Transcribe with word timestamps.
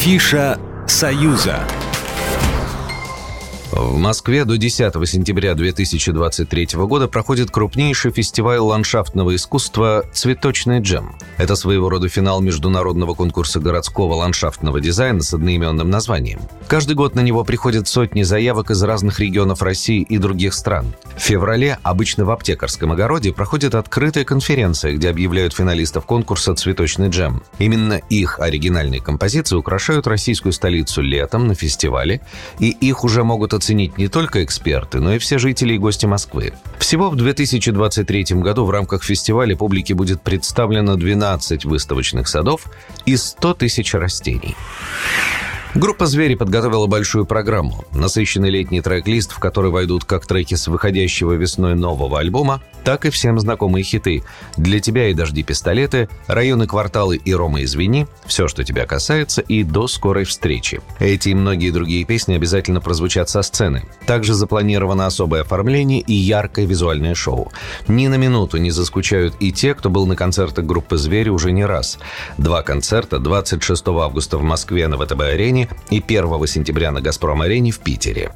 Афиша 0.00 0.58
«Союза». 0.86 1.79
В 3.72 3.98
Москве 3.98 4.44
до 4.44 4.58
10 4.58 4.92
сентября 5.08 5.54
2023 5.54 6.68
года 6.74 7.06
проходит 7.06 7.52
крупнейший 7.52 8.10
фестиваль 8.10 8.58
ландшафтного 8.58 9.36
искусства 9.36 10.04
«Цветочный 10.12 10.80
джем». 10.80 11.14
Это 11.36 11.54
своего 11.54 11.88
рода 11.88 12.08
финал 12.08 12.40
международного 12.40 13.14
конкурса 13.14 13.60
городского 13.60 14.14
ландшафтного 14.14 14.80
дизайна 14.80 15.22
с 15.22 15.32
одноименным 15.34 15.88
названием. 15.88 16.40
Каждый 16.66 16.96
год 16.96 17.14
на 17.14 17.20
него 17.20 17.44
приходят 17.44 17.86
сотни 17.86 18.24
заявок 18.24 18.72
из 18.72 18.82
разных 18.82 19.20
регионов 19.20 19.62
России 19.62 20.02
и 20.02 20.18
других 20.18 20.54
стран. 20.54 20.92
В 21.16 21.20
феврале 21.20 21.78
обычно 21.84 22.24
в 22.24 22.32
аптекарском 22.32 22.90
огороде 22.90 23.32
проходит 23.32 23.76
открытая 23.76 24.24
конференция, 24.24 24.94
где 24.94 25.10
объявляют 25.10 25.54
финалистов 25.54 26.06
конкурса 26.06 26.56
«Цветочный 26.56 27.08
джем». 27.08 27.44
Именно 27.60 28.00
их 28.08 28.40
оригинальные 28.40 29.00
композиции 29.00 29.54
украшают 29.54 30.08
российскую 30.08 30.52
столицу 30.52 31.02
летом 31.02 31.46
на 31.46 31.54
фестивале, 31.54 32.20
и 32.58 32.70
их 32.70 33.04
уже 33.04 33.22
могут 33.22 33.59
оценить 33.60 33.98
не 33.98 34.08
только 34.08 34.42
эксперты, 34.42 35.00
но 35.00 35.14
и 35.14 35.18
все 35.18 35.38
жители 35.38 35.74
и 35.74 35.78
гости 35.78 36.06
Москвы. 36.06 36.54
Всего 36.78 37.10
в 37.10 37.16
2023 37.16 38.24
году 38.40 38.64
в 38.64 38.70
рамках 38.70 39.04
фестиваля 39.04 39.54
публике 39.54 39.92
будет 39.94 40.22
представлено 40.22 40.96
12 40.96 41.66
выставочных 41.66 42.26
садов 42.26 42.64
и 43.04 43.16
100 43.16 43.54
тысяч 43.54 43.92
растений. 43.92 44.56
Группа 45.74 46.06
«Звери» 46.06 46.34
подготовила 46.34 46.86
большую 46.86 47.26
программу. 47.26 47.84
Насыщенный 47.92 48.50
летний 48.50 48.80
трек-лист, 48.80 49.30
в 49.30 49.38
который 49.38 49.70
войдут 49.70 50.04
как 50.04 50.26
треки 50.26 50.56
с 50.56 50.66
выходящего 50.66 51.34
весной 51.34 51.76
нового 51.76 52.18
альбома, 52.18 52.60
так 52.90 53.04
и 53.04 53.10
всем 53.10 53.38
знакомые 53.38 53.84
хиты 53.84 54.24
«Для 54.56 54.80
тебя 54.80 55.10
и 55.10 55.14
дожди 55.14 55.44
пистолеты», 55.44 56.08
«Районы 56.26 56.66
кварталы» 56.66 57.18
и 57.24 57.32
«Рома 57.32 57.62
извини», 57.62 58.08
«Все, 58.26 58.48
что 58.48 58.64
тебя 58.64 58.84
касается» 58.84 59.42
и 59.42 59.62
«До 59.62 59.86
скорой 59.86 60.24
встречи». 60.24 60.80
Эти 60.98 61.28
и 61.28 61.34
многие 61.34 61.70
другие 61.70 62.04
песни 62.04 62.34
обязательно 62.34 62.80
прозвучат 62.80 63.28
со 63.28 63.42
сцены. 63.42 63.84
Также 64.06 64.34
запланировано 64.34 65.06
особое 65.06 65.42
оформление 65.42 66.00
и 66.00 66.14
яркое 66.14 66.66
визуальное 66.66 67.14
шоу. 67.14 67.52
Ни 67.86 68.08
на 68.08 68.16
минуту 68.16 68.56
не 68.56 68.72
заскучают 68.72 69.36
и 69.38 69.52
те, 69.52 69.74
кто 69.74 69.88
был 69.88 70.08
на 70.08 70.16
концертах 70.16 70.64
группы 70.64 70.96
«Звери» 70.96 71.28
уже 71.28 71.52
не 71.52 71.64
раз. 71.64 71.96
Два 72.38 72.62
концерта 72.62 73.20
26 73.20 73.86
августа 73.86 74.36
в 74.36 74.42
Москве 74.42 74.88
на 74.88 74.96
ВТБ-арене 74.96 75.68
и 75.90 76.02
1 76.04 76.46
сентября 76.48 76.90
на 76.90 77.00
«Газпром-арене» 77.00 77.70
в 77.70 77.78
Питере. 77.78 78.32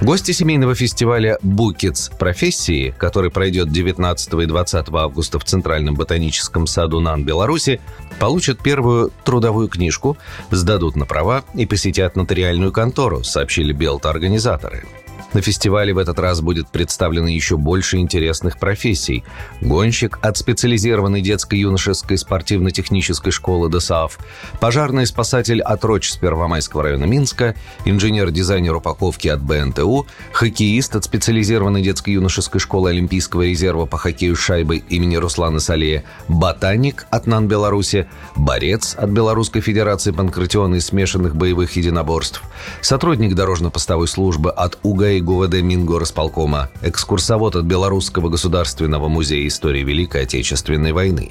Гости 0.00 0.30
семейного 0.32 0.74
фестиваля 0.74 1.38
«Букетс 1.42 2.08
профессии», 2.08 2.94
который 2.96 3.30
пройдет 3.30 3.70
19 3.70 4.32
и 4.32 4.46
20 4.46 4.88
августа 4.94 5.38
в 5.38 5.44
Центральном 5.44 5.94
ботаническом 5.94 6.66
саду 6.66 7.00
НАН 7.00 7.24
Беларуси, 7.24 7.82
получат 8.18 8.62
первую 8.62 9.12
трудовую 9.24 9.68
книжку, 9.68 10.16
сдадут 10.50 10.96
на 10.96 11.04
права 11.04 11.44
и 11.52 11.66
посетят 11.66 12.16
нотариальную 12.16 12.72
контору, 12.72 13.22
сообщили 13.24 13.74
Белта-организаторы. 13.74 14.84
На 15.32 15.42
фестивале 15.42 15.94
в 15.94 15.98
этот 15.98 16.18
раз 16.18 16.40
будет 16.40 16.68
представлено 16.68 17.28
еще 17.28 17.56
больше 17.56 17.98
интересных 17.98 18.58
профессий. 18.58 19.22
Гонщик 19.60 20.18
от 20.22 20.36
специализированной 20.36 21.20
детско-юношеской 21.20 22.18
спортивно-технической 22.18 23.30
школы 23.30 23.68
ДСАФ, 23.68 24.18
пожарный 24.58 25.06
спасатель 25.06 25.62
от 25.62 25.84
РОЧ 25.84 26.10
с 26.10 26.16
Первомайского 26.16 26.82
района 26.82 27.04
Минска, 27.04 27.54
инженер-дизайнер 27.84 28.74
упаковки 28.74 29.28
от 29.28 29.40
БНТУ, 29.40 30.06
хоккеист 30.32 30.96
от 30.96 31.04
специализированной 31.04 31.82
детско-юношеской 31.82 32.60
школы 32.60 32.90
Олимпийского 32.90 33.42
резерва 33.42 33.86
по 33.86 33.98
хоккею 33.98 34.34
с 34.34 34.40
шайбой 34.40 34.82
имени 34.88 35.14
Руслана 35.14 35.60
Салея, 35.60 36.02
ботаник 36.26 37.06
от 37.10 37.28
НАН 37.28 37.46
Беларуси, 37.46 38.08
борец 38.34 38.96
от 38.96 39.10
Белорусской 39.10 39.62
Федерации 39.62 40.10
панкратиона 40.10 40.76
и 40.76 40.80
смешанных 40.80 41.36
боевых 41.36 41.76
единоборств, 41.76 42.42
сотрудник 42.80 43.36
дорожно-постовой 43.36 44.08
службы 44.08 44.50
от 44.50 44.78
УГАИ 44.82 45.19
ГУВД 45.20 45.62
Мингорасполкома, 45.62 46.70
экскурсовод 46.82 47.56
от 47.56 47.64
Белорусского 47.64 48.28
государственного 48.28 49.08
музея 49.08 49.46
истории 49.46 49.82
Великой 49.82 50.22
Отечественной 50.22 50.92
войны. 50.92 51.30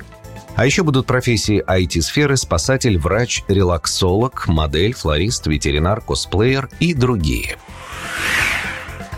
А 0.56 0.66
еще 0.66 0.84
будут 0.84 1.06
профессии 1.06 1.64
IT-сферы, 1.66 2.36
спасатель, 2.36 2.98
врач, 2.98 3.44
релаксолог, 3.48 4.48
модель, 4.48 4.94
флорист, 4.94 5.48
ветеринар, 5.48 6.02
косплеер 6.02 6.70
и 6.80 6.94
другие. 6.94 7.58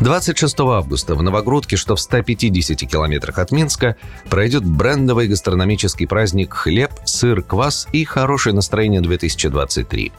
26 0.02 0.60
августа 0.62 1.14
в 1.14 1.22
Новогрудке, 1.22 1.78
что 1.78 1.96
в 1.96 2.00
150 2.00 2.90
километрах 2.90 3.38
от 3.38 3.52
Минска, 3.52 3.96
пройдет 4.30 4.66
брендовый 4.66 5.28
гастрономический 5.28 6.08
праздник 6.08 6.56
«Хлеб, 6.56 6.92
сыр, 7.06 7.44
квас 7.44 7.88
и 7.92 8.04
хорошее 8.04 8.56
настроение 8.56 9.02
2023». 9.02 10.12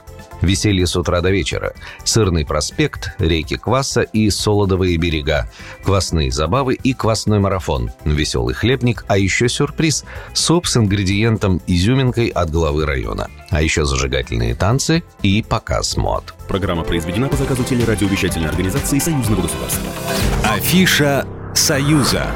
Веселье 0.43 0.87
с 0.87 0.97
утра 0.97 1.21
до 1.21 1.31
вечера. 1.31 1.73
Сырный 2.05 2.45
проспект, 2.45 3.15
реки 3.19 3.57
Кваса 3.57 4.03
и 4.03 4.29
Солодовые 4.31 4.97
берега. 4.97 5.49
Квасные 5.85 6.31
забавы 6.31 6.75
и 6.75 6.93
квасной 6.93 7.39
марафон. 7.39 7.91
Веселый 8.05 8.55
хлебник, 8.55 9.05
а 9.09 9.17
еще 9.19 9.49
сюрприз. 9.49 10.05
Суп 10.35 10.67
с 10.67 10.77
ингредиентом 10.77 11.63
изюминкой 11.67 12.29
от 12.29 12.51
главы 12.51 12.85
района. 12.85 13.31
А 13.51 13.63
еще 13.63 13.85
зажигательные 13.85 14.55
танцы 14.55 15.03
и 15.23 15.43
показ 15.43 15.97
мод. 15.97 16.35
Программа 16.49 16.85
произведена 16.85 17.29
по 17.29 17.37
заказу 17.37 17.65
телерадиовещательной 17.65 18.49
организации 18.49 18.99
Союзного 18.99 19.43
государства. 19.43 19.89
Афиша 20.45 21.27
«Союза». 21.55 22.27